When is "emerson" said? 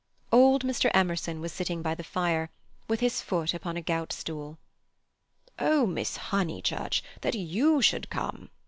0.95-1.41